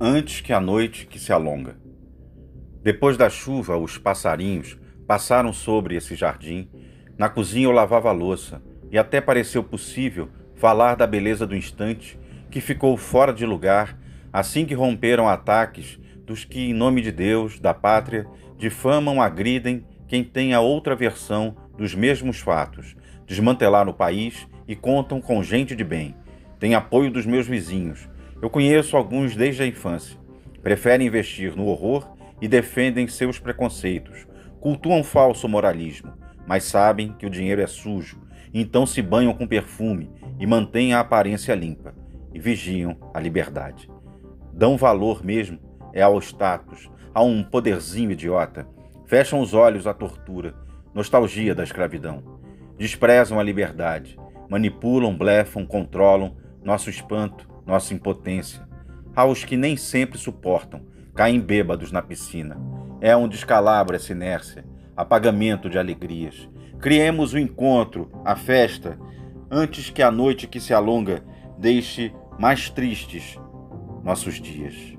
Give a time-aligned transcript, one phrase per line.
[0.00, 1.76] antes que a noite que se alonga.
[2.82, 6.68] Depois da chuva, os passarinhos passaram sobre esse jardim.
[7.16, 12.18] Na cozinha eu lavava a louça e até pareceu possível falar da beleza do instante
[12.50, 13.98] que ficou fora de lugar
[14.32, 18.26] assim que romperam ataques dos que, em nome de Deus, da pátria,
[18.58, 22.94] difamam, agridem quem tem a outra versão dos mesmos fatos,
[23.26, 26.14] desmantelaram o país e contam com gente de bem.
[26.58, 28.08] Tem apoio dos meus vizinhos,
[28.40, 30.16] eu conheço alguns desde a infância.
[30.62, 34.26] Preferem investir no horror e defendem seus preconceitos.
[34.60, 36.12] Cultuam falso moralismo,
[36.46, 38.20] mas sabem que o dinheiro é sujo,
[38.52, 41.94] então se banham com perfume e mantêm a aparência limpa
[42.32, 43.88] e vigiam a liberdade.
[44.52, 45.58] Dão valor mesmo
[45.92, 48.66] é ao status, a um poderzinho idiota.
[49.06, 50.54] Fecham os olhos à tortura,
[50.92, 52.22] nostalgia da escravidão.
[52.76, 54.18] Desprezam a liberdade,
[54.50, 58.66] manipulam, blefam, controlam nosso espanto, nossa impotência.
[59.14, 60.82] Aos que nem sempre suportam,
[61.14, 62.56] caem bêbados na piscina.
[63.00, 64.64] É um descalabro essa inércia,
[64.96, 66.48] apagamento de alegrias.
[66.78, 68.98] Criemos o encontro, a festa,
[69.50, 71.24] antes que a noite que se alonga
[71.58, 73.38] deixe mais tristes
[74.04, 74.96] nossos dias.